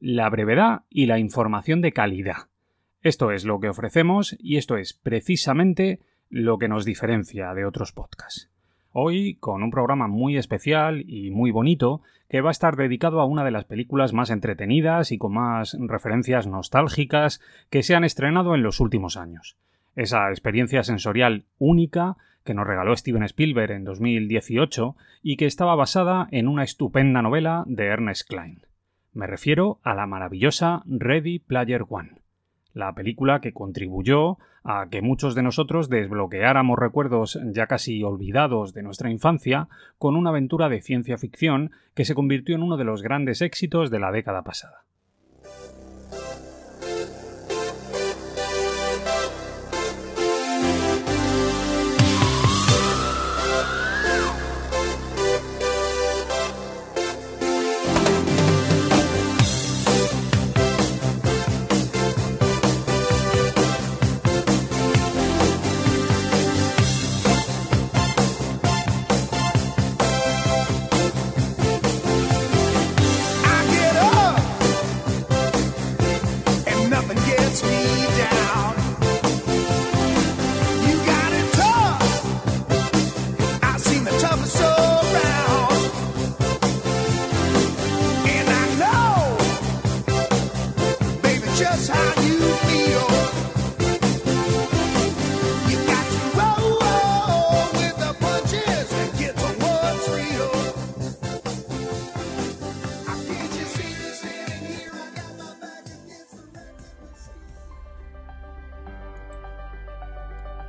[0.00, 2.48] la brevedad y la información de calidad.
[3.02, 7.92] Esto es lo que ofrecemos y esto es precisamente lo que nos diferencia de otros
[7.92, 8.50] podcasts.
[8.90, 13.26] Hoy con un programa muy especial y muy bonito que va a estar dedicado a
[13.26, 18.54] una de las películas más entretenidas y con más referencias nostálgicas que se han estrenado
[18.54, 19.56] en los últimos años.
[19.94, 26.28] Esa experiencia sensorial única que nos regaló Steven Spielberg en 2018 y que estaba basada
[26.30, 28.62] en una estupenda novela de Ernest Klein.
[29.16, 32.20] Me refiero a la maravillosa Ready Player One,
[32.74, 38.82] la película que contribuyó a que muchos de nosotros desbloqueáramos recuerdos ya casi olvidados de
[38.82, 43.00] nuestra infancia con una aventura de ciencia ficción que se convirtió en uno de los
[43.00, 44.84] grandes éxitos de la década pasada.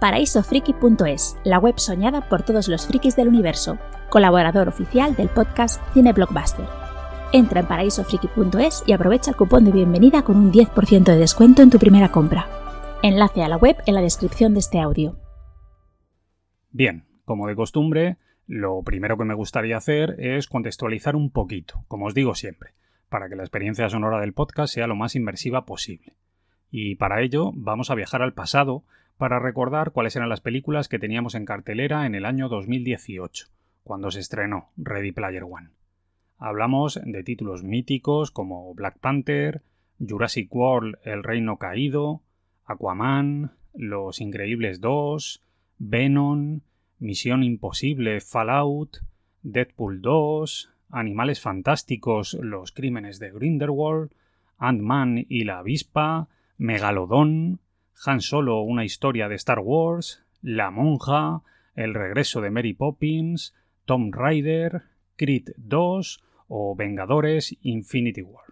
[0.07, 3.77] paraísofriki.es, la web soñada por todos los frikis del universo,
[4.09, 6.65] colaborador oficial del podcast Cine Blockbuster.
[7.33, 11.69] Entra en paraísofriki.es y aprovecha el cupón de bienvenida con un 10% de descuento en
[11.69, 12.47] tu primera compra.
[13.03, 15.19] Enlace a la web en la descripción de este audio.
[16.71, 22.05] Bien, como de costumbre, lo primero que me gustaría hacer es contextualizar un poquito, como
[22.05, 22.75] os digo siempre,
[23.09, 26.15] para que la experiencia sonora del podcast sea lo más inmersiva posible.
[26.71, 28.85] Y para ello vamos a viajar al pasado
[29.17, 33.47] para recordar cuáles eran las películas que teníamos en cartelera en el año 2018,
[33.83, 35.69] cuando se estrenó Ready Player One.
[36.37, 39.63] Hablamos de títulos míticos como Black Panther,
[39.99, 42.21] Jurassic World El Reino Caído,
[42.65, 45.43] Aquaman, Los Increíbles 2,
[45.79, 46.61] Venom,
[46.99, 48.97] Misión Imposible Fallout,
[49.41, 54.11] Deadpool 2, Animales Fantásticos Los Crímenes de Grindelwald,
[54.59, 56.27] Ant-Man y la Avispa,
[56.57, 57.59] Megalodón,
[58.05, 61.41] han Solo, una historia de Star Wars, La Monja,
[61.75, 64.83] El regreso de Mary Poppins, Tom Rider,
[65.15, 68.45] Creed 2 o Vengadores Infinity War.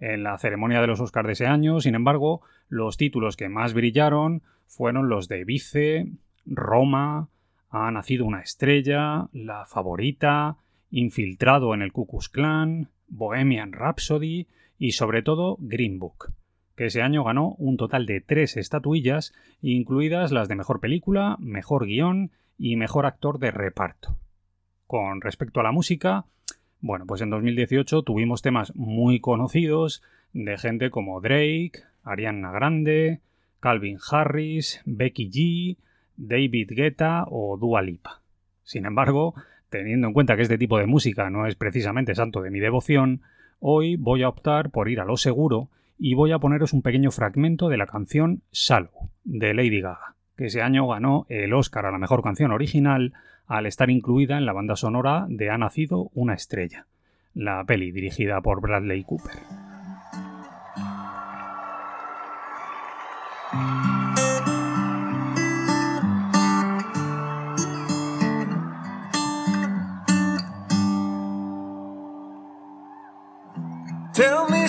[0.00, 3.74] En la ceremonia de los Oscars de ese año, sin embargo, los títulos que más
[3.74, 6.12] brillaron fueron los de Vice,
[6.46, 7.28] Roma,
[7.70, 10.56] Ha nacido una estrella, La favorita,
[10.90, 14.46] Infiltrado en el Ku Klan, Bohemian Rhapsody
[14.78, 16.32] y sobre todo Green Book
[16.76, 19.32] que ese año ganó un total de tres estatuillas,
[19.62, 24.16] incluidas las de mejor película, mejor guion y mejor actor de reparto.
[24.86, 26.26] Con respecto a la música,
[26.80, 33.20] bueno, pues en 2018 tuvimos temas muy conocidos de gente como Drake, Ariana Grande,
[33.60, 35.76] Calvin Harris, Becky G,
[36.16, 38.20] David Guetta o Dua Lipa.
[38.62, 39.34] Sin embargo,
[39.70, 43.22] teniendo en cuenta que este tipo de música no es precisamente santo de mi devoción,
[43.60, 47.10] hoy voy a optar por ir a lo seguro y voy a poneros un pequeño
[47.10, 51.90] fragmento de la canción Shallow de Lady Gaga, que ese año ganó el Oscar a
[51.90, 53.12] la mejor canción original
[53.46, 56.86] al estar incluida en la banda sonora de Ha nacido una estrella,
[57.34, 59.34] la peli dirigida por Bradley Cooper.
[74.12, 74.68] Tell me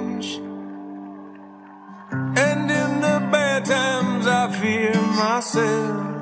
[5.41, 6.21] Myself.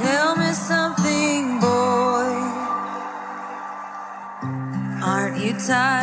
[0.00, 2.30] Tell me something, boy.
[5.02, 5.99] Aren't you tired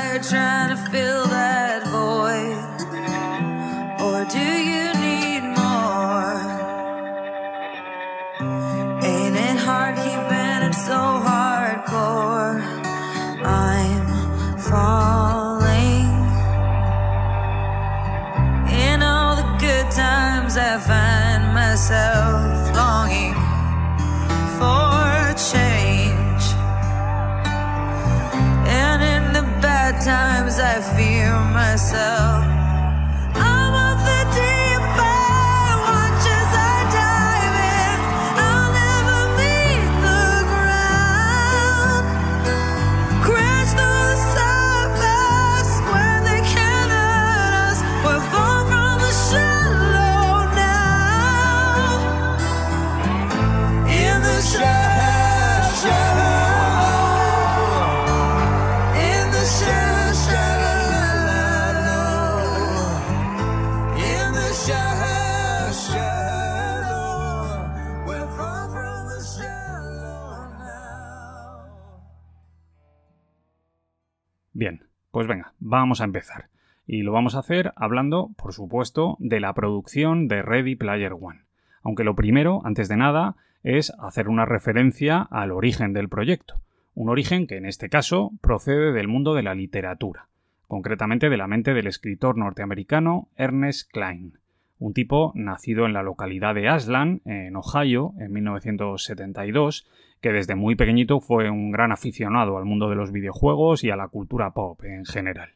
[75.18, 76.50] pues venga, vamos a empezar.
[76.86, 81.40] Y lo vamos a hacer hablando, por supuesto, de la producción de Ready Player One.
[81.82, 86.62] Aunque lo primero, antes de nada, es hacer una referencia al origen del proyecto.
[86.94, 90.28] Un origen que en este caso procede del mundo de la literatura,
[90.68, 94.38] concretamente de la mente del escritor norteamericano Ernest Klein,
[94.78, 99.90] un tipo nacido en la localidad de Ashland, en Ohio, en 1972,
[100.22, 103.96] que desde muy pequeñito fue un gran aficionado al mundo de los videojuegos y a
[103.96, 105.52] la cultura pop en general,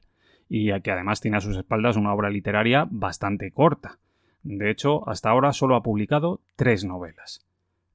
[0.50, 3.98] y que además tiene a sus espaldas una obra literaria bastante corta.
[4.44, 7.46] De hecho, hasta ahora solo ha publicado tres novelas.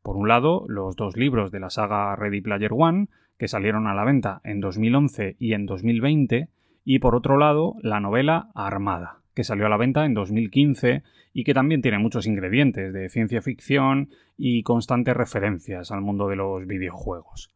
[0.02, 3.08] Por un lado, los dos libros de la saga Ready Player One,
[3.38, 6.48] que salieron a la venta en 2011 y en 2020,
[6.84, 11.02] y por otro lado, la novela Armada, que salió a la venta en 2015
[11.34, 16.36] y que también tiene muchos ingredientes de ciencia ficción y constantes referencias al mundo de
[16.36, 17.50] los videojuegos.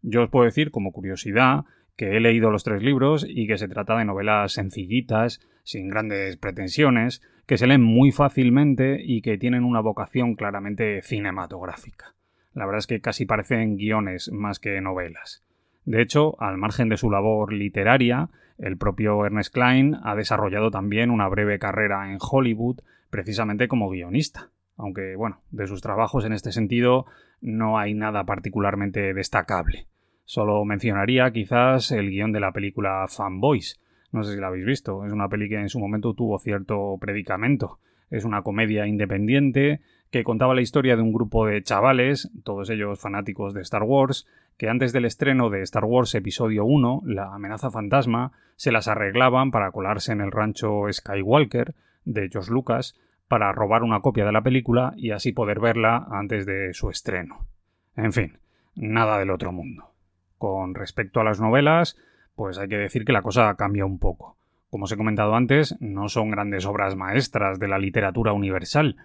[0.00, 3.68] Yo os puedo decir, como curiosidad, que he leído los tres libros y que se
[3.68, 9.64] trata de novelas sencillitas, sin grandes pretensiones, que se leen muy fácilmente y que tienen
[9.64, 12.14] una vocación claramente cinematográfica.
[12.54, 15.44] La verdad es que casi parecen guiones más que novelas.
[15.84, 21.10] De hecho, al margen de su labor literaria, el propio Ernest Klein ha desarrollado también
[21.10, 24.50] una breve carrera en Hollywood precisamente como guionista.
[24.76, 27.06] Aunque, bueno, de sus trabajos en este sentido
[27.40, 29.86] no hay nada particularmente destacable.
[30.24, 33.80] Solo mencionaría quizás el guion de la película Fanboys.
[34.12, 35.04] No sé si la habéis visto.
[35.06, 37.78] Es una peli que en su momento tuvo cierto predicamento.
[38.10, 43.00] Es una comedia independiente que contaba la historia de un grupo de chavales, todos ellos
[43.00, 47.70] fanáticos de Star Wars, que antes del estreno de Star Wars Episodio 1, La amenaza
[47.70, 52.94] fantasma, se las arreglaban para colarse en el rancho Skywalker de George Lucas
[53.28, 57.46] para robar una copia de la película y así poder verla antes de su estreno.
[57.96, 58.38] En fin,
[58.74, 59.90] nada del otro mundo.
[60.38, 61.98] Con respecto a las novelas,
[62.34, 64.36] pues hay que decir que la cosa cambia un poco.
[64.70, 68.96] Como os he comentado antes, no son grandes obras maestras de la literatura universal,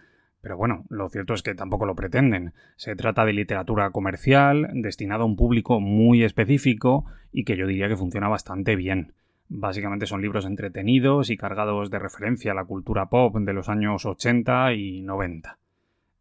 [0.41, 2.53] pero bueno, lo cierto es que tampoco lo pretenden.
[2.75, 7.87] Se trata de literatura comercial, destinada a un público muy específico y que yo diría
[7.87, 9.13] que funciona bastante bien.
[9.49, 14.05] Básicamente son libros entretenidos y cargados de referencia a la cultura pop de los años
[14.05, 15.57] 80 y 90.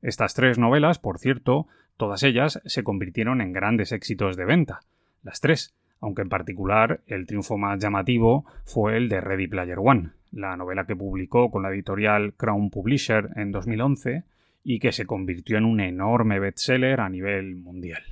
[0.02, 4.80] Estas tres novelas, por cierto, todas ellas se convirtieron en grandes éxitos de venta.
[5.22, 10.10] Las tres, aunque en particular el triunfo más llamativo fue el de Ready Player One,
[10.32, 14.24] la novela que publicó con la editorial Crown Publisher en 2011
[14.62, 18.02] y que se convirtió en un enorme bestseller a nivel mundial.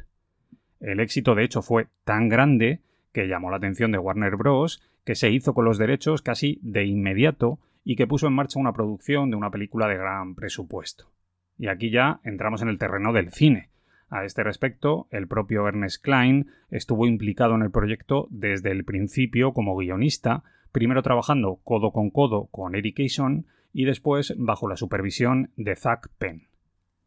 [0.81, 2.81] El éxito de hecho fue tan grande
[3.13, 6.85] que llamó la atención de Warner Bros., que se hizo con los derechos casi de
[6.85, 11.11] inmediato y que puso en marcha una producción de una película de gran presupuesto.
[11.57, 13.71] Y aquí ya entramos en el terreno del cine.
[14.11, 19.53] A este respecto, el propio Ernest Klein estuvo implicado en el proyecto desde el principio
[19.53, 25.51] como guionista, primero trabajando codo con codo con Eric Eason y después bajo la supervisión
[25.57, 26.49] de Zack Penn.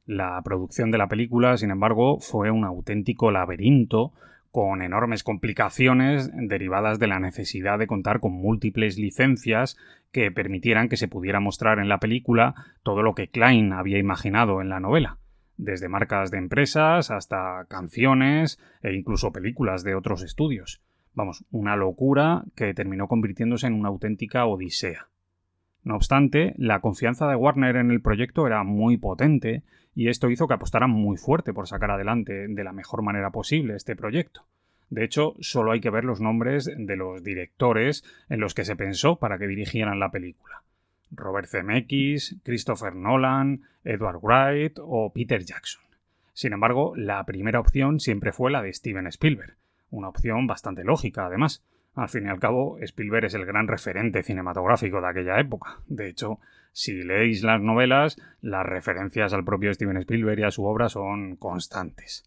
[0.06, 4.13] La producción de la película, sin embargo, fue un auténtico laberinto
[4.51, 9.77] con enormes complicaciones derivadas de la necesidad de contar con múltiples licencias
[10.12, 14.62] que permitieran que se pudiera mostrar en la película todo lo que Klein había imaginado
[14.62, 15.18] en la novela,
[15.56, 20.82] desde marcas de empresas hasta canciones e incluso películas de otros estudios.
[21.13, 25.08] Vamos, una locura que terminó convirtiéndose en una auténtica odisea.
[25.84, 29.63] No obstante, la confianza de Warner en el proyecto era muy potente
[29.96, 33.75] y esto hizo que apostaran muy fuerte por sacar adelante de la mejor manera posible
[33.75, 34.46] este proyecto.
[34.89, 38.75] De hecho, solo hay que ver los nombres de los directores en los que se
[38.75, 40.63] pensó para que dirigieran la película.
[41.12, 45.84] Robert Zemeckis, Christopher Nolan, Edward Wright o Peter Jackson.
[46.34, 49.56] Sin embargo, la primera opción siempre fue la de Steven Spielberg,
[49.91, 51.63] una opción bastante lógica, además.
[51.93, 55.81] Al fin y al cabo, Spielberg es el gran referente cinematográfico de aquella época.
[55.88, 56.39] De hecho,
[56.71, 61.36] si leéis las novelas, las referencias al propio Steven Spielberg y a su obra son
[61.36, 62.24] constantes.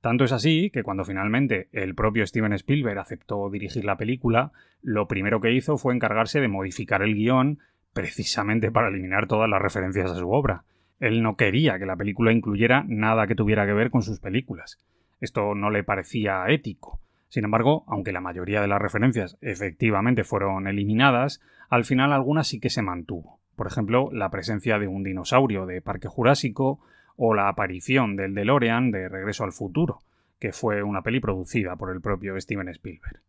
[0.00, 5.08] Tanto es así que cuando finalmente el propio Steven Spielberg aceptó dirigir la película, lo
[5.08, 7.58] primero que hizo fue encargarse de modificar el guion
[7.92, 10.64] precisamente para eliminar todas las referencias a su obra.
[11.00, 14.78] Él no quería que la película incluyera nada que tuviera que ver con sus películas.
[15.20, 17.00] Esto no le parecía ético.
[17.28, 22.60] Sin embargo, aunque la mayoría de las referencias efectivamente fueron eliminadas, al final algunas sí
[22.60, 23.38] que se mantuvo.
[23.56, 26.80] Por ejemplo, la presencia de un dinosaurio de Parque Jurásico
[27.16, 30.00] o la aparición del DeLorean de Regreso al Futuro,
[30.38, 33.20] que fue una peli producida por el propio Steven Spielberg.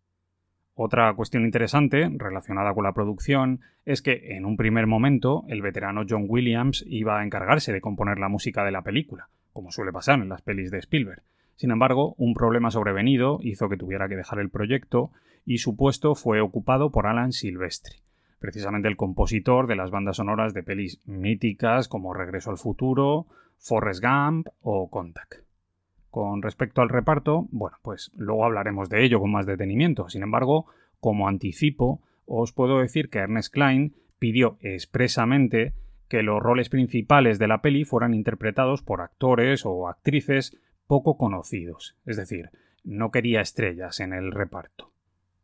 [0.76, 6.06] Otra cuestión interesante relacionada con la producción es que en un primer momento el veterano
[6.08, 10.22] John Williams iba a encargarse de componer la música de la película, como suele pasar
[10.22, 11.22] en las pelis de Spielberg.
[11.60, 15.12] Sin embargo, un problema sobrevenido hizo que tuviera que dejar el proyecto
[15.46, 17.98] y su puesto fue ocupado por Alan Silvestri,
[18.40, 24.02] precisamente el compositor de las bandas sonoras de pelis míticas como Regreso al Futuro, Forrest
[24.02, 25.44] Gump o Contact.
[26.10, 30.08] Con respecto al reparto, bueno, pues luego hablaremos de ello con más detenimiento.
[30.08, 30.68] Sin embargo,
[31.02, 35.74] como anticipo, os puedo decir que Ernest Klein pidió expresamente
[36.08, 40.58] que los roles principales de la peli fueran interpretados por actores o actrices
[40.90, 42.50] poco conocidos, es decir,
[42.84, 44.92] no quería estrellas en el reparto.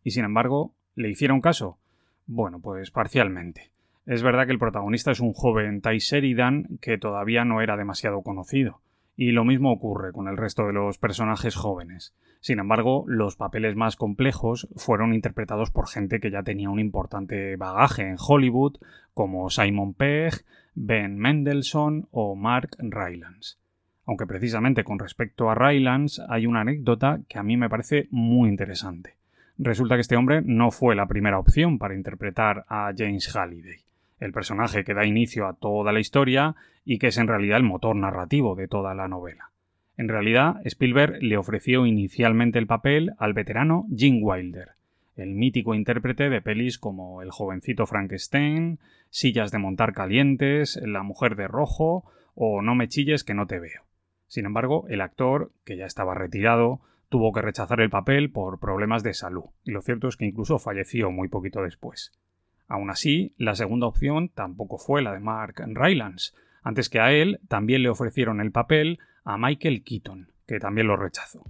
[0.03, 1.77] Y sin embargo, ¿le hicieron caso?
[2.25, 3.69] Bueno, pues parcialmente.
[4.07, 8.23] Es verdad que el protagonista es un joven Ty Sheridan que todavía no era demasiado
[8.23, 8.81] conocido,
[9.15, 12.15] y lo mismo ocurre con el resto de los personajes jóvenes.
[12.39, 17.55] Sin embargo, los papeles más complejos fueron interpretados por gente que ya tenía un importante
[17.55, 18.77] bagaje en Hollywood,
[19.13, 23.57] como Simon Pegg, Ben Mendelssohn o Mark Rylance.
[24.05, 28.49] Aunque precisamente con respecto a Rylance hay una anécdota que a mí me parece muy
[28.49, 29.15] interesante.
[29.57, 33.79] Resulta que este hombre no fue la primera opción para interpretar a James Halliday,
[34.19, 37.63] el personaje que da inicio a toda la historia y que es en realidad el
[37.63, 39.49] motor narrativo de toda la novela.
[39.97, 44.71] En realidad, Spielberg le ofreció inicialmente el papel al veterano Gene Wilder,
[45.15, 51.37] el mítico intérprete de pelis como El jovencito Frankenstein, Sillas de montar calientes, La mujer
[51.37, 52.03] de rojo
[52.35, 53.83] o No me chilles que no te veo.
[54.27, 59.03] Sin embargo, el actor, que ya estaba retirado, tuvo que rechazar el papel por problemas
[59.03, 62.11] de salud, y lo cierto es que incluso falleció muy poquito después.
[62.67, 66.33] Aún así, la segunda opción tampoco fue la de Mark Rylance.
[66.63, 70.97] Antes que a él, también le ofrecieron el papel a Michael Keaton, que también lo
[70.97, 71.43] rechazó.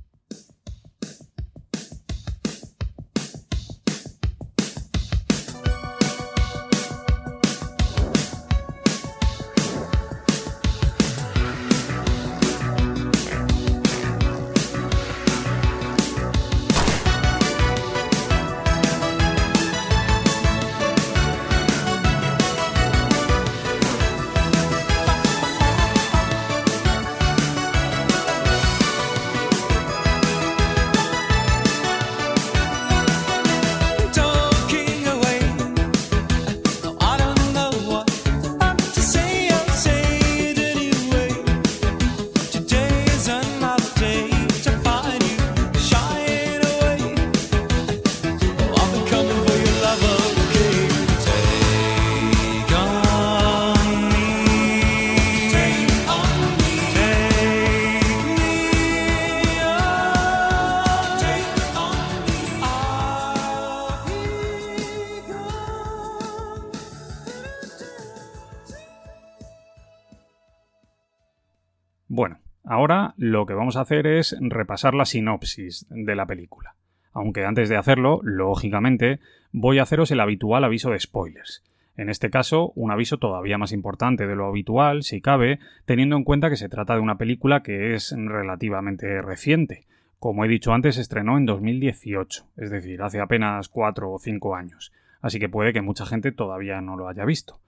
[73.18, 76.76] Lo que vamos a hacer es repasar la sinopsis de la película.
[77.14, 79.20] Aunque antes de hacerlo, lógicamente,
[79.52, 81.64] voy a haceros el habitual aviso de spoilers.
[81.98, 86.26] En este caso, un aviso todavía más importante de lo habitual, si cabe, teniendo en
[86.26, 89.88] cuenta que se trata de una película que es relativamente reciente.
[90.20, 94.92] Como he dicho antes, estrenó en 2018, es decir, hace apenas 4 o 5 años,
[95.22, 97.62] así que puede que mucha gente todavía no lo haya visto.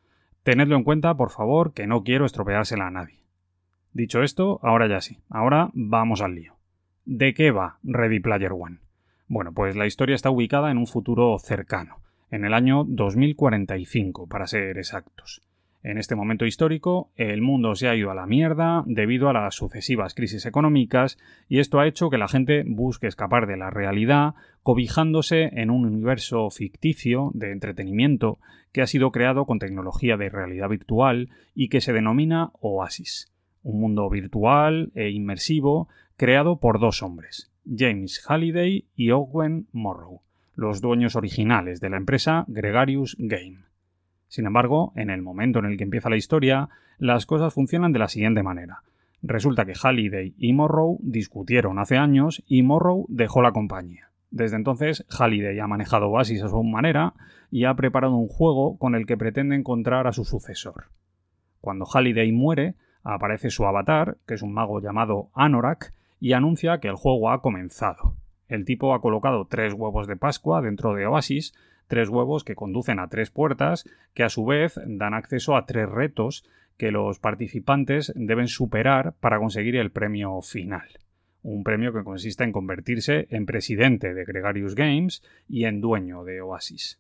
[0.44, 3.27] Tenedlo en cuenta, por favor, que no quiero estropeársela a nadie.
[3.98, 6.54] Dicho esto, ahora ya sí, ahora vamos al lío.
[7.06, 8.78] ¿De qué va Ready Player One?
[9.28, 11.96] Bueno, pues la historia está ubicada en un futuro cercano,
[12.30, 15.42] en el año 2045, para ser exactos.
[15.82, 19.56] En este momento histórico, el mundo se ha ido a la mierda debido a las
[19.56, 21.18] sucesivas crisis económicas
[21.50, 25.88] y esto ha hecho que la gente busque escapar de la realidad cobijándose en un
[25.88, 28.38] universo ficticio de entretenimiento
[28.72, 33.32] que ha sido creado con tecnología de realidad virtual y que se denomina Oasis.
[33.68, 40.22] Un mundo virtual e inmersivo creado por dos hombres, James Halliday y Owen Morrow,
[40.56, 43.58] los dueños originales de la empresa Gregarious Game.
[44.30, 48.00] Sin embargo, en el momento en el que empieza la historia, las cosas funcionan de
[48.00, 48.84] la siguiente manera.
[49.22, 54.12] Resulta que Halliday y Morrow discutieron hace años y Morrow dejó la compañía.
[54.32, 57.16] Desde entonces, Halliday ha manejado Oasis a su manera
[57.52, 60.86] y ha preparado un juego con el que pretende encontrar a su sucesor.
[61.60, 62.76] Cuando Halliday muere,
[63.14, 67.42] aparece su avatar, que es un mago llamado Anorak, y anuncia que el juego ha
[67.42, 68.16] comenzado.
[68.50, 71.54] El tipo ha colocado tres huevos de Pascua dentro de Oasis,
[71.88, 75.88] tres huevos que conducen a tres puertas, que a su vez dan acceso a tres
[75.90, 76.44] retos
[76.76, 80.88] que los participantes deben superar para conseguir el premio final.
[81.44, 86.42] Un premio que consiste en convertirse en presidente de Gregarious Games y en dueño de
[86.42, 87.00] Oasis.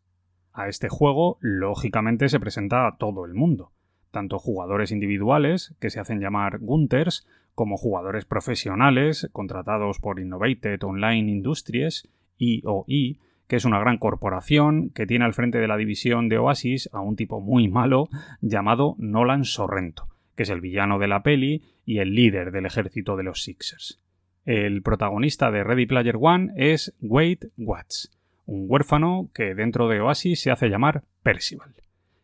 [0.53, 3.71] A este juego, lógicamente, se presenta a todo el mundo,
[4.11, 11.31] tanto jugadores individuales, que se hacen llamar Gunters, como jugadores profesionales contratados por Innovated Online
[11.31, 16.37] Industries, IOI, que es una gran corporación que tiene al frente de la división de
[16.37, 18.09] Oasis a un tipo muy malo
[18.41, 23.15] llamado Nolan Sorrento, que es el villano de la peli y el líder del ejército
[23.15, 23.99] de los Sixers.
[24.45, 28.15] El protagonista de Ready Player One es Wade Watts,
[28.45, 31.73] un huérfano que dentro de Oasis se hace llamar Percival.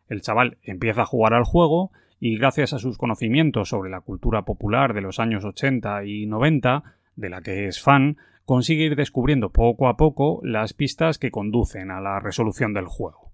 [0.08, 4.44] El chaval empieza a jugar al juego y gracias a sus conocimientos sobre la cultura
[4.44, 6.82] popular de los años 80 y 90,
[7.16, 11.90] de la que es fan, consigue ir descubriendo poco a poco las pistas que conducen
[11.90, 13.32] a la resolución del juego.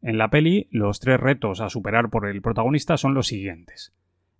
[0.00, 3.92] En la peli, los tres retos a superar por el protagonista son los siguientes.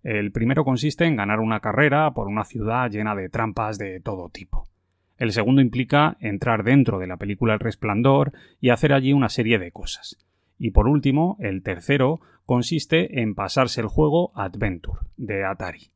[0.03, 4.29] El primero consiste en ganar una carrera por una ciudad llena de trampas de todo
[4.29, 4.69] tipo.
[5.17, 9.59] El segundo implica entrar dentro de la película El Resplandor y hacer allí una serie
[9.59, 10.17] de cosas.
[10.59, 15.91] Y por último, el tercero consiste en pasarse el juego Adventure de Atari.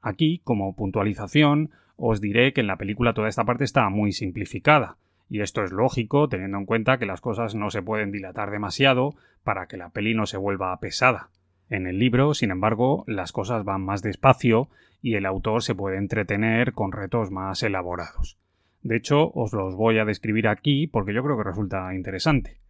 [0.00, 4.96] Aquí, como puntualización, os diré que en la película toda esta parte está muy simplificada,
[5.28, 9.14] y esto es lógico teniendo en cuenta que las cosas no se pueden dilatar demasiado
[9.42, 11.30] para que la peli no se vuelva pesada.
[11.68, 14.68] En el libro, sin embargo, las cosas van más despacio
[15.02, 18.38] y el autor se puede entretener con retos más elaborados.
[18.82, 22.60] De hecho, os los voy a describir aquí porque yo creo que resulta interesante.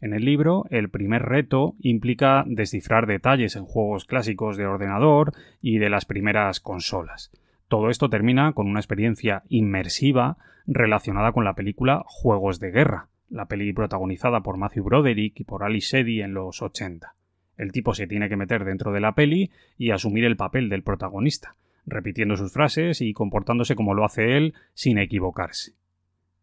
[0.00, 5.78] En el libro, el primer reto implica descifrar detalles en juegos clásicos de ordenador y
[5.78, 7.30] de las primeras consolas.
[7.68, 13.46] Todo esto termina con una experiencia inmersiva relacionada con la película Juegos de Guerra, la
[13.46, 17.14] peli protagonizada por Matthew Broderick y por Ali Shetty en los 80.
[17.56, 20.82] El tipo se tiene que meter dentro de la peli y asumir el papel del
[20.82, 25.72] protagonista, repitiendo sus frases y comportándose como lo hace él sin equivocarse.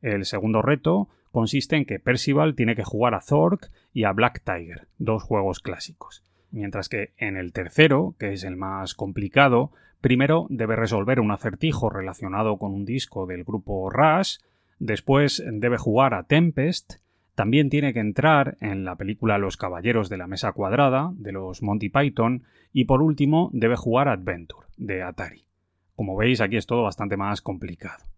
[0.02, 4.44] El segundo reto consiste en que Percival tiene que jugar a Zork y a Black
[4.44, 6.24] Tiger, dos juegos clásicos.
[6.52, 11.89] Mientras que en el tercero, que es el más complicado, primero debe resolver un acertijo
[11.89, 14.38] relacionado con un disco del grupo Rush,
[14.80, 16.96] después debe jugar a Tempest,
[17.36, 21.63] también tiene que entrar en la película Los Caballeros de la Mesa Cuadrada, de los
[21.63, 25.46] Monty Python, y por último debe jugar Adventure, de Atari.
[25.96, 28.11] Como veis, aquí es todo bastante más complicado.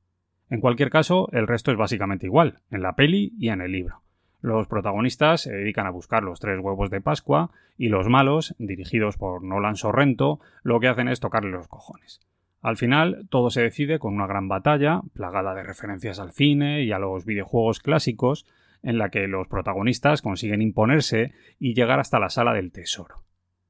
[0.50, 4.02] En cualquier caso, el resto es básicamente igual, en la peli y en el libro.
[4.42, 9.16] Los protagonistas se dedican a buscar los tres huevos de Pascua y los malos, dirigidos
[9.16, 12.20] por Nolan Sorrento, lo que hacen es tocarle los cojones.
[12.62, 16.92] Al final, todo se decide con una gran batalla, plagada de referencias al cine y
[16.92, 18.46] a los videojuegos clásicos,
[18.84, 23.24] en la que los protagonistas consiguen imponerse y llegar hasta la sala del tesoro.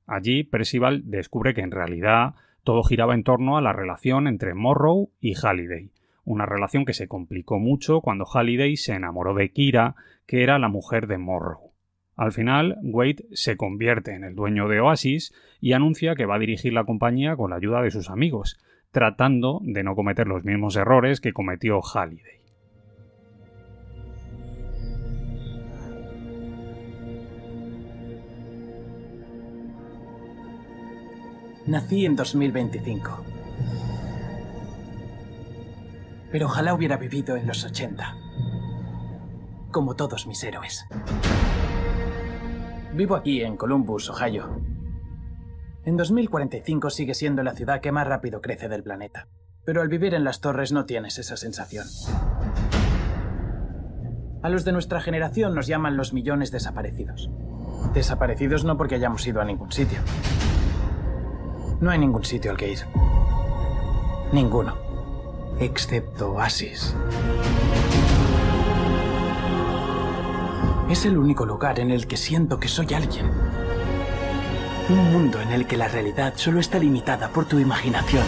[0.06, 5.12] Allí, Percival descubre que en realidad todo giraba en torno a la relación entre Morrow
[5.22, 5.92] y Halliday,
[6.26, 10.70] una relación que se complicó mucho cuando Halliday se enamoró de Kira, que era la
[10.70, 11.74] mujer de Morrow.
[12.16, 16.40] Al final, Wade se convierte en el dueño de Oasis y anuncia que va a
[16.40, 18.60] dirigir la compañía con la ayuda de sus amigos,
[18.92, 22.44] tratando de no cometer los mismos errores que cometió Halliday.
[31.66, 33.33] Nací en 2025.
[36.34, 38.18] Pero ojalá hubiera vivido en los 80.
[39.72, 40.84] Como todos mis héroes.
[42.96, 44.60] Vivo aquí en Columbus, Ohio.
[45.86, 49.28] En 2045 sigue siendo la ciudad que más rápido crece del planeta.
[49.64, 51.86] Pero al vivir en las torres no tienes esa sensación.
[54.42, 57.30] A los de nuestra generación nos llaman los millones desaparecidos.
[57.94, 60.00] Desaparecidos no porque hayamos ido a ningún sitio.
[61.80, 62.80] No hay ningún sitio al que ir.
[64.32, 64.83] Ninguno.
[65.60, 66.96] Excepto Oasis.
[70.90, 73.32] Es el único lugar en el que siento que soy alguien.
[74.90, 78.26] Un mundo en el que la realidad solo está limitada por tu imaginación.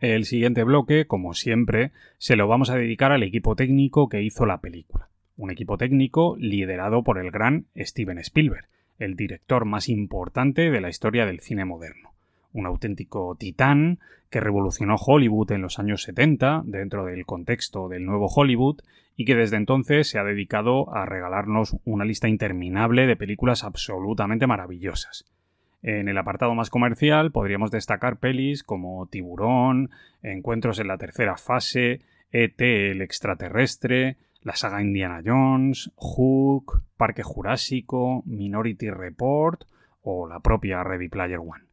[0.00, 4.46] El siguiente bloque, como siempre, se lo vamos a dedicar al equipo técnico que hizo
[4.46, 5.08] la película.
[5.36, 8.66] Un equipo técnico liderado por el gran Steven Spielberg,
[8.98, 12.12] el director más importante de la historia del cine moderno.
[12.52, 13.98] Un auténtico titán
[14.30, 18.80] que revolucionó Hollywood en los años 70 dentro del contexto del nuevo Hollywood
[19.16, 24.46] y que desde entonces se ha dedicado a regalarnos una lista interminable de películas absolutamente
[24.46, 25.26] maravillosas.
[25.82, 29.90] En el apartado más comercial podríamos destacar pelis como Tiburón,
[30.22, 38.22] Encuentros en la tercera fase, ET el extraterrestre, la saga Indiana Jones, Hook, Parque Jurásico,
[38.26, 39.64] Minority Report
[40.02, 41.64] o la propia Ready Player One.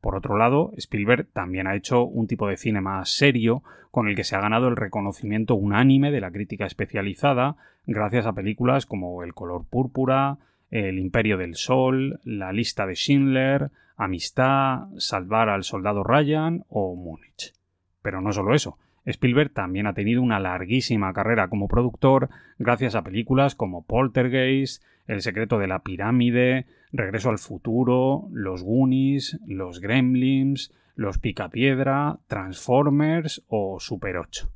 [0.00, 4.14] Por otro lado, Spielberg también ha hecho un tipo de cine más serio con el
[4.14, 7.56] que se ha ganado el reconocimiento unánime de la crítica especializada
[7.86, 10.38] gracias a películas como El color púrpura,
[10.70, 17.54] El imperio del sol, La lista de Schindler, Amistad, Salvar al soldado Ryan o Múnich.
[18.02, 23.04] Pero no solo eso, Spielberg también ha tenido una larguísima carrera como productor gracias a
[23.04, 30.72] películas como Poltergeist, El secreto de la pirámide, Regreso al futuro, Los Goonies, Los Gremlins,
[30.96, 34.55] Los Picapiedra, Transformers o Super 8.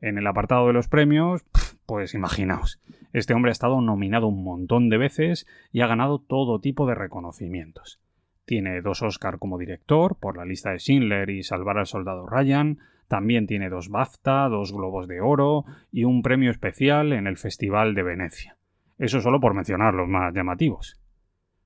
[0.00, 1.44] En el apartado de los premios,
[1.86, 2.80] pues imaginaos,
[3.12, 6.94] este hombre ha estado nominado un montón de veces y ha ganado todo tipo de
[6.94, 8.00] reconocimientos.
[8.44, 12.78] Tiene dos Oscar como director por la lista de Schindler y Salvar al soldado Ryan,
[13.08, 17.94] también tiene dos BAFTA, dos Globos de Oro y un premio especial en el Festival
[17.94, 18.56] de Venecia.
[18.98, 21.00] Eso solo por mencionar los más llamativos.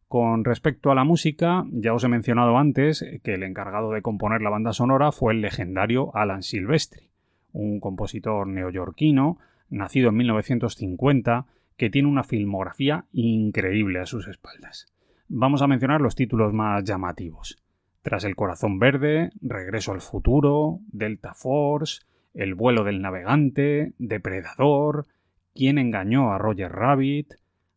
[0.08, 4.42] Con respecto a la música, ya os he mencionado antes que el encargado de componer
[4.42, 7.11] la banda sonora fue el legendario Alan Silvestri,
[7.52, 9.38] un compositor neoyorquino,
[9.70, 14.92] nacido en 1950, que tiene una filmografía increíble a sus espaldas.
[15.28, 17.58] Vamos a mencionar los títulos más llamativos.
[18.02, 22.02] Tras El Corazón Verde, Regreso al Futuro, Delta Force,
[22.34, 25.06] El vuelo del navegante, Depredador,
[25.54, 27.34] Quién engañó a Roger Rabbit,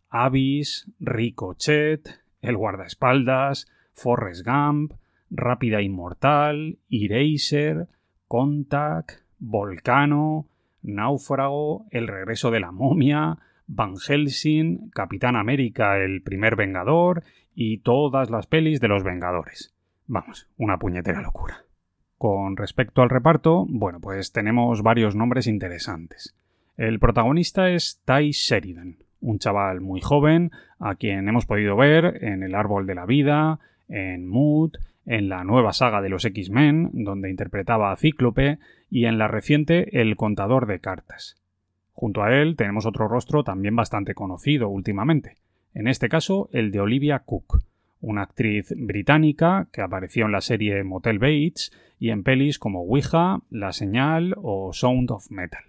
[0.10, 4.94] Abyss, Ricochet, El guardaespaldas, Forrest Gump,
[5.30, 7.88] Rápida Inmortal, Eraser,
[8.28, 10.46] Contact, Volcano,
[10.82, 17.24] Náufrago, El regreso de la momia, Van Helsing, Capitán América, el primer Vengador
[17.56, 19.74] y todas las pelis de los Vengadores.
[20.08, 21.64] Vamos, una puñetera locura.
[22.18, 26.36] Con respecto al reparto, bueno, pues tenemos varios nombres interesantes.
[26.78, 32.44] El protagonista es Ty Sheridan, un chaval muy joven a quien hemos podido ver en
[32.44, 34.74] El Árbol de la Vida, en Mood,
[35.06, 40.02] en la nueva saga de los X-Men, donde interpretaba a Cíclope, y en la reciente
[40.02, 41.42] El Contador de Cartas.
[41.94, 45.38] Junto a él tenemos otro rostro también bastante conocido últimamente,
[45.74, 47.64] en este caso el de Olivia Cook,
[48.02, 53.40] una actriz británica que apareció en la serie Motel Bates y en pelis como Ouija,
[53.50, 55.64] La Señal o Sound of Metal.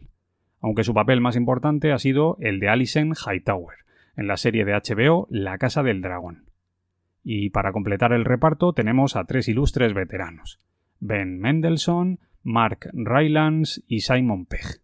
[0.61, 3.79] Aunque su papel más importante ha sido el de Alison Hightower,
[4.17, 6.45] en la serie de HBO La Casa del Dragón.
[7.29, 10.61] Y para completar el reparto tenemos a tres ilustres veteranos,
[11.01, 14.81] Ben Mendelssohn, Mark Rylance y Simon Pegg.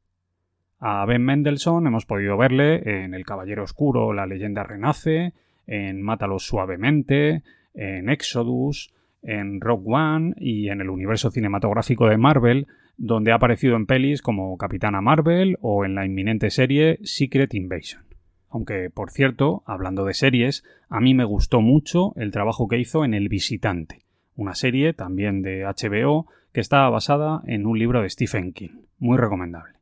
[0.80, 5.34] A Ben Mendelssohn hemos podido verle en El Caballero Oscuro, La leyenda renace,
[5.68, 12.66] en Mátalos suavemente, en Exodus, en Rogue One y en el universo cinematográfico de Marvel,
[12.96, 18.11] donde ha aparecido en pelis como Capitana Marvel o en la inminente serie Secret Invasion.
[18.52, 23.02] Aunque, por cierto, hablando de series, a mí me gustó mucho el trabajo que hizo
[23.06, 24.02] en El Visitante,
[24.36, 29.16] una serie también de HBO que está basada en un libro de Stephen King, muy
[29.16, 29.78] recomendable.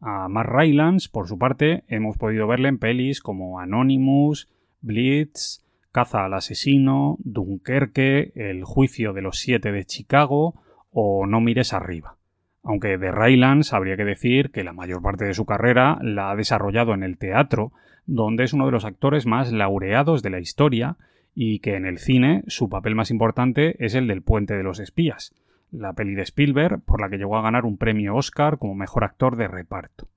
[0.00, 4.48] A Mark Rylance, por su parte, hemos podido verle en pelis como Anonymous,
[4.80, 10.60] Blitz, Caza al asesino, Dunkerque, El juicio de los siete de Chicago
[10.90, 12.16] o No mires arriba.
[12.64, 16.36] Aunque de Rylance habría que decir que la mayor parte de su carrera la ha
[16.36, 17.72] desarrollado en el teatro,
[18.06, 20.96] donde es uno de los actores más laureados de la historia
[21.34, 24.80] y que en el cine su papel más importante es el del Puente de los
[24.80, 25.34] Espías,
[25.70, 29.04] la peli de Spielberg por la que llegó a ganar un premio Oscar como mejor
[29.04, 30.08] actor de reparto.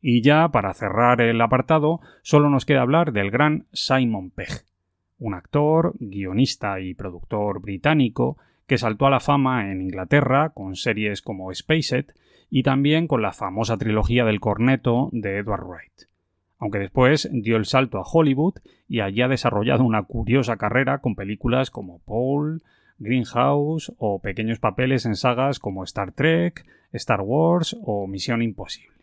[0.00, 4.64] Y ya, para cerrar el apartado, solo nos queda hablar del gran Simon Pegg,
[5.18, 11.22] un actor, guionista y productor británico que saltó a la fama en Inglaterra con series
[11.22, 12.06] como Spaced
[12.50, 16.11] y también con la famosa trilogía del corneto de Edward Wright.
[16.62, 18.54] Aunque después dio el salto a Hollywood
[18.86, 22.62] y allí ha desarrollado una curiosa carrera con películas como Paul,
[23.00, 28.96] Greenhouse o pequeños papeles en sagas como Star Trek, Star Wars o Misión Imposible.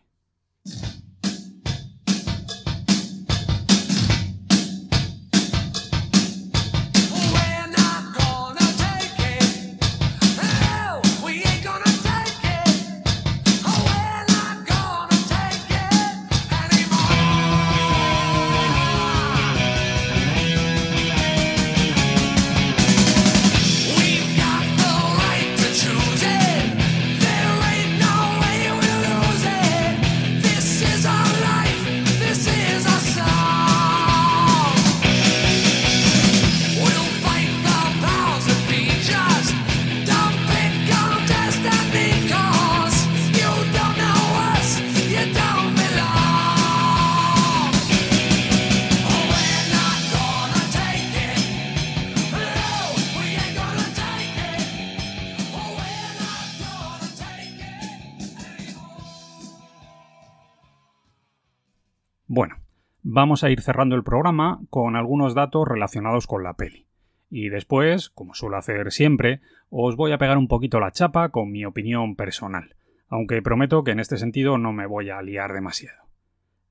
[63.04, 66.86] Vamos a ir cerrando el programa con algunos datos relacionados con la peli.
[67.30, 71.52] Y después, como suelo hacer siempre, os voy a pegar un poquito la chapa con
[71.52, 72.76] mi opinión personal,
[73.08, 76.04] aunque prometo que en este sentido no me voy a liar demasiado.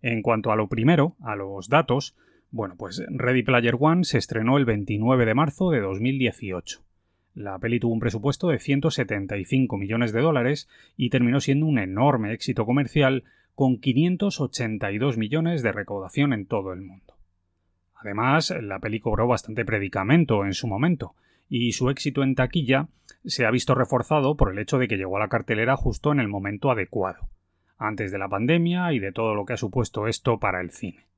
[0.03, 2.17] En cuanto a lo primero, a los datos,
[2.51, 6.81] bueno, pues Ready Player One se estrenó el 29 de marzo de 2018.
[7.35, 12.33] La peli tuvo un presupuesto de 175 millones de dólares y terminó siendo un enorme
[12.33, 13.25] éxito comercial
[13.59, 17.15] con 582 millones de recaudación en todo el mundo.
[17.97, 21.17] Además, la peli cobró bastante predicamento en su momento,
[21.49, 22.87] y su éxito en taquilla
[23.25, 26.21] se ha visto reforzado por el hecho de que llegó a la cartelera justo en
[26.21, 27.31] el momento adecuado,
[27.79, 31.09] antes de la pandemia y de todo lo que ha supuesto esto para el cine.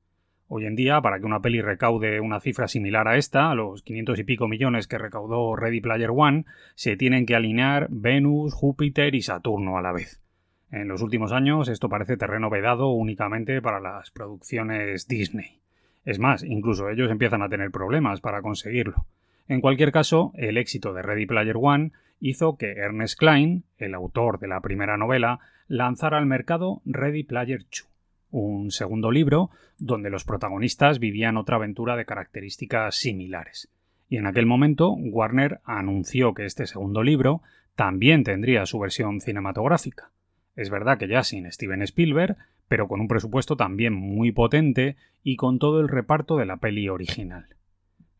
[0.47, 3.83] Hoy en día, para que una peli recaude una cifra similar a esta, a los
[3.83, 9.13] 500 y pico millones que recaudó Ready Player One, se tienen que alinear Venus, Júpiter
[9.13, 10.21] y Saturno a la vez.
[10.71, 15.59] En los últimos años esto parece terreno vedado únicamente para las producciones Disney.
[16.05, 19.05] Es más, incluso ellos empiezan a tener problemas para conseguirlo.
[19.49, 24.39] En cualquier caso, el éxito de Ready Player One hizo que Ernest Klein, el autor
[24.39, 27.87] de la primera novela, lanzara al mercado Ready Player 2,
[28.31, 33.69] un segundo libro donde los protagonistas vivían otra aventura de características similares.
[34.07, 37.41] Y en aquel momento Warner anunció que este segundo libro
[37.75, 40.11] también tendría su versión cinematográfica.
[40.55, 42.37] Es verdad que ya sin Steven Spielberg,
[42.67, 46.89] pero con un presupuesto también muy potente y con todo el reparto de la peli
[46.89, 47.47] original.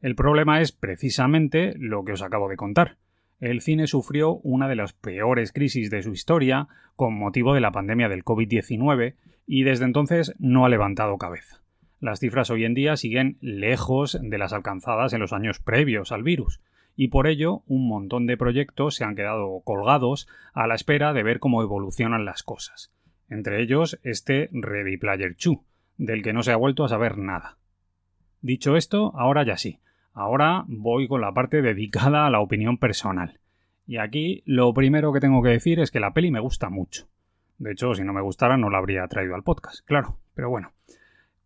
[0.02, 2.98] El problema es precisamente lo que os acabo de contar.
[3.40, 7.72] El cine sufrió una de las peores crisis de su historia con motivo de la
[7.72, 9.16] pandemia del COVID-19
[9.48, 11.62] y desde entonces no ha levantado cabeza.
[12.00, 16.24] Las cifras hoy en día siguen lejos de las alcanzadas en los años previos al
[16.24, 16.60] virus,
[16.96, 21.24] y por ello un montón de proyectos se han quedado colgados a la espera de
[21.24, 22.94] ver cómo evolucionan las cosas.
[23.30, 25.58] Entre ellos este Ready Player 2,
[25.98, 27.58] del que no se ha vuelto a saber nada.
[28.42, 29.80] Dicho esto, ahora ya sí.
[30.14, 33.40] Ahora voy con la parte dedicada a la opinión personal.
[33.88, 37.08] Y aquí lo primero que tengo que decir es que la peli me gusta mucho.
[37.58, 40.18] De hecho, si no me gustara no la habría traído al podcast, claro.
[40.34, 40.72] Pero bueno.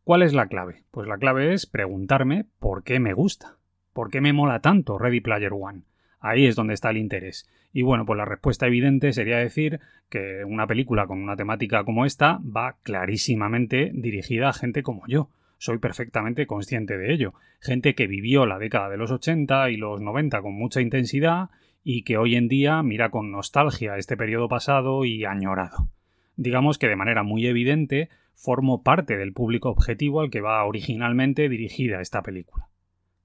[0.05, 0.83] ¿Cuál es la clave?
[0.91, 3.57] Pues la clave es preguntarme por qué me gusta.
[3.95, 5.83] ¿Por qué me mola tanto Ready Player One?
[6.19, 7.47] Ahí es donde está el interés.
[7.71, 9.79] Y bueno, pues la respuesta evidente sería decir
[10.09, 15.29] que una película con una temática como esta va clarísimamente dirigida a gente como yo.
[15.59, 17.35] Soy perfectamente consciente de ello.
[17.61, 21.49] Gente que vivió la década de los 80 y los 90 con mucha intensidad
[21.81, 25.87] y que hoy en día mira con nostalgia este periodo pasado y añorado.
[26.35, 31.47] Digamos que de manera muy evidente formo parte del público objetivo al que va originalmente
[31.47, 32.67] dirigida esta película.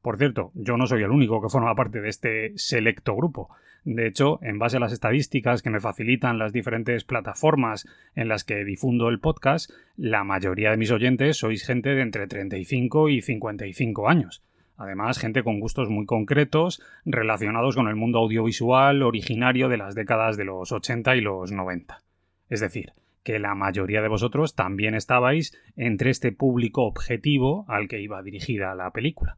[0.03, 3.51] Por cierto, yo no soy el único que forma parte de este selecto grupo.
[3.85, 8.45] De hecho, en base a las estadísticas que me facilitan las diferentes plataformas en las
[8.45, 13.21] que difundo el podcast, la mayoría de mis oyentes sois gente de entre 35 y
[13.21, 14.43] 55 años.
[14.77, 20.39] Además, gente con gustos muy concretos relacionados con el mundo audiovisual originario de las décadas
[20.39, 22.03] de los 80 y los 90.
[22.49, 28.01] Es decir, que la mayoría de vosotros también estabais entre este público objetivo al que
[28.01, 29.37] iba dirigida la película.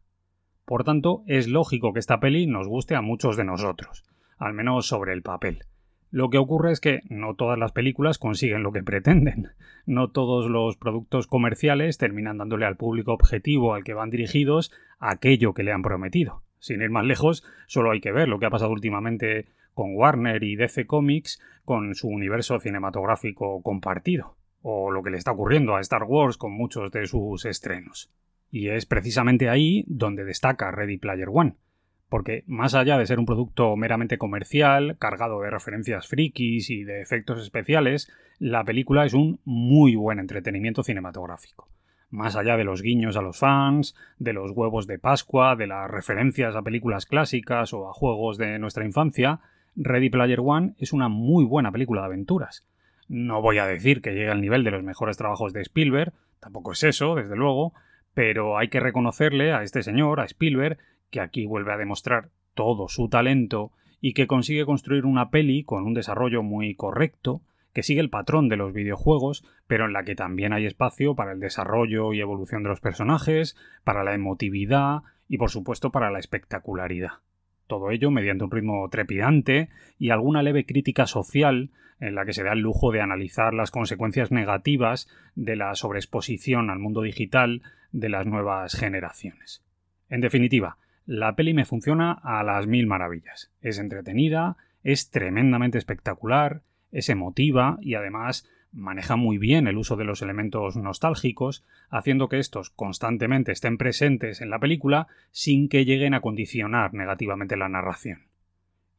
[0.64, 4.05] Por tanto, es lógico que esta peli nos guste a muchos de nosotros,
[4.38, 5.64] al menos sobre el papel.
[6.12, 9.48] Lo que ocurre es que no todas las películas consiguen lo que pretenden.
[9.87, 14.70] No todos los productos comerciales terminan dándole al público objetivo al que van dirigidos
[15.01, 16.42] aquello que le han prometido.
[16.59, 20.42] Sin ir más lejos, solo hay que ver lo que ha pasado últimamente con Warner
[20.42, 25.81] y DC Comics con su universo cinematográfico compartido, o lo que le está ocurriendo a
[25.81, 28.12] Star Wars con muchos de sus estrenos.
[28.52, 31.56] Y es precisamente ahí donde destaca Ready Player One,
[32.10, 37.00] porque más allá de ser un producto meramente comercial, cargado de referencias frikis y de
[37.00, 41.70] efectos especiales, la película es un muy buen entretenimiento cinematográfico.
[42.10, 45.90] Más allá de los guiños a los fans, de los huevos de Pascua, de las
[45.90, 49.40] referencias a películas clásicas o a juegos de nuestra infancia,
[49.76, 52.68] Ready Player One es una muy buena película de aventuras.
[53.08, 56.72] No voy a decir que llegue al nivel de los mejores trabajos de Spielberg, tampoco
[56.72, 57.72] es eso, desde luego,
[58.14, 60.79] pero hay que reconocerle a este señor, a Spielberg,
[61.11, 65.85] que aquí vuelve a demostrar todo su talento y que consigue construir una peli con
[65.85, 70.14] un desarrollo muy correcto, que sigue el patrón de los videojuegos, pero en la que
[70.14, 75.38] también hay espacio para el desarrollo y evolución de los personajes, para la emotividad y
[75.38, 77.20] por supuesto para la espectacularidad.
[77.66, 81.70] Todo ello mediante un ritmo trepidante y alguna leve crítica social
[82.02, 86.68] en la que se da el lujo de analizar las consecuencias negativas de la sobreexposición
[86.68, 87.62] al mundo digital
[87.92, 89.62] de las nuevas generaciones.
[90.08, 93.52] En definitiva, la peli me funciona a las mil maravillas.
[93.60, 100.04] Es entretenida, es tremendamente espectacular, es emotiva y además maneja muy bien el uso de
[100.04, 106.14] los elementos nostálgicos, haciendo que estos constantemente estén presentes en la película sin que lleguen
[106.14, 108.32] a condicionar negativamente la narración.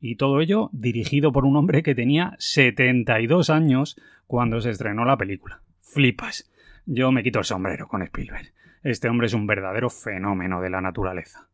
[0.05, 3.95] Y todo ello dirigido por un hombre que tenía 72 años
[4.27, 5.61] cuando se estrenó la película.
[5.79, 6.51] Flipas.
[6.85, 8.51] Yo me quito el sombrero con Spielberg.
[8.83, 11.47] Este hombre es un verdadero fenómeno de la naturaleza.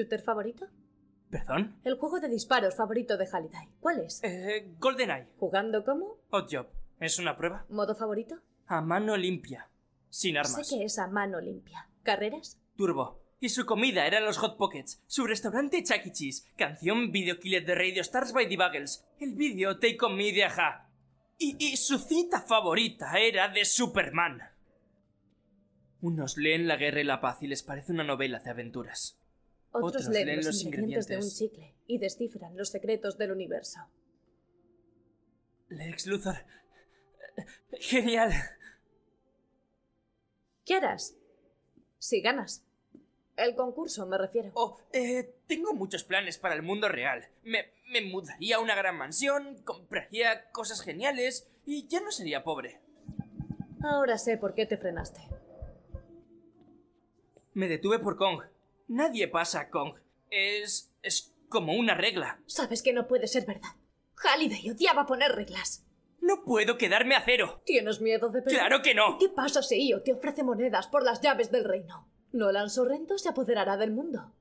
[0.00, 0.66] ¿Shooter favorito?
[1.30, 1.78] ¿Perdón?
[1.84, 3.68] El juego de disparos favorito de Halliday.
[3.80, 4.20] ¿Cuál es?
[4.24, 5.28] Eh, GoldenEye.
[5.38, 6.18] ¿Jugando como?
[6.30, 6.66] Odd Job.
[6.98, 7.66] ¿Es una prueba?
[7.68, 8.40] ¿Modo favorito?
[8.66, 9.68] A mano limpia.
[10.08, 10.66] Sin armas.
[10.66, 11.88] Sé que es a mano limpia.
[12.02, 12.58] ¿Carreras?
[12.76, 13.20] Turbo.
[13.40, 15.02] Y su comida eran los Hot Pockets.
[15.06, 16.12] Su restaurante Chuck E.
[16.12, 16.50] Cheese.
[16.56, 19.06] Canción Video Killer de Radio Stars by the Buggles.
[19.18, 20.88] El vídeo Take On Me de Aja.
[21.38, 24.40] Y, y su cita favorita era de Superman.
[26.00, 29.19] Unos leen La Guerra y la Paz y les parece una novela de aventuras.
[29.72, 33.32] Otros, Otros leen, leen los, los ingredientes, de un chicle y descifran los secretos del
[33.32, 33.80] universo.
[35.68, 36.36] Lex Luthor.
[37.36, 37.44] Eh,
[37.78, 38.32] Genial.
[40.64, 41.16] ¿Qué harás?
[41.98, 42.64] Si ganas.
[43.36, 44.50] El concurso, me refiero.
[44.54, 47.28] Oh, eh, tengo muchos planes para el mundo real.
[47.42, 52.80] Me, me mudaría a una gran mansión, compraría cosas geniales y ya no sería pobre.
[53.82, 55.20] Ahora sé por qué te frenaste.
[57.54, 58.42] Me detuve por Kong.
[58.90, 59.94] Nadie pasa a Kong.
[60.30, 60.92] Es...
[61.02, 62.40] es como una regla.
[62.46, 63.70] Sabes que no puede ser verdad.
[64.16, 65.86] Halliday odiaba poner reglas.
[66.20, 67.62] No puedo quedarme a cero.
[67.64, 68.58] ¿Tienes miedo de perder?
[68.58, 69.16] ¡Claro que no!
[69.18, 72.08] ¿Qué pasa si Io te ofrece monedas por las llaves del reino?
[72.32, 74.34] Nolan Sorrento se apoderará del mundo.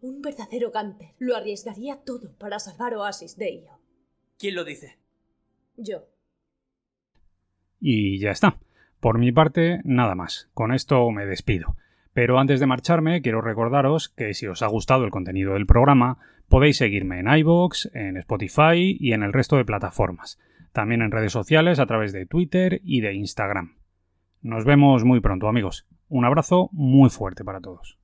[0.00, 3.80] Un verdadero Gante lo arriesgaría todo para salvar Oasis de Io.
[4.38, 4.98] ¿Quién lo dice?
[5.76, 6.08] Yo.
[7.78, 8.58] Y ya está.
[8.98, 10.50] Por mi parte, nada más.
[10.52, 11.76] Con esto me despido.
[12.14, 16.18] Pero antes de marcharme, quiero recordaros que si os ha gustado el contenido del programa,
[16.48, 20.38] podéis seguirme en iVoox, en Spotify y en el resto de plataformas.
[20.72, 23.74] También en redes sociales a través de Twitter y de Instagram.
[24.42, 25.86] Nos vemos muy pronto, amigos.
[26.08, 27.98] Un abrazo muy fuerte para todos.